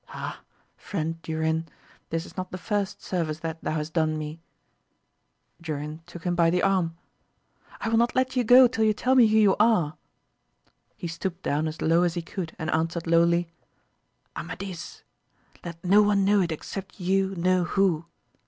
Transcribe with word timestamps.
Ah, 0.09 0.39
friend 0.77 1.21
Durin, 1.21 1.67
this 2.09 2.25
is 2.25 2.35
not 2.35 2.49
the 2.49 2.57
first 2.57 3.03
service 3.03 3.37
that 3.41 3.63
thou 3.63 3.73
hast 3.75 3.93
done 3.93 4.17
me! 4.17 4.41
Durin 5.61 6.01
took 6.07 6.23
him 6.23 6.33
by 6.33 6.49
the 6.49 6.63
arm— 6.63 6.97
I 7.81 7.87
will 7.87 7.99
not 7.99 8.15
let 8.15 8.35
you 8.35 8.43
go 8.43 8.65
till 8.67 8.83
you 8.83 8.93
tell 8.95 9.13
me 9.13 9.27
who 9.27 9.37
you 9.37 9.55
are! 9.59 9.95
He 10.97 11.07
stooped 11.07 11.43
down 11.43 11.67
as 11.67 11.83
low 11.83 12.01
as 12.01 12.15
he 12.15 12.23
could 12.23 12.55
and 12.57 12.71
answered 12.71 13.05
lowly, 13.05 13.51
Amadis! 14.35 15.03
let 15.63 15.83
no 15.85 16.01
one 16.01 16.25
know 16.25 16.41
it 16.41 16.51
except 16.51 16.99
you 16.99 17.35
know 17.35 17.65
who 17.65 18.05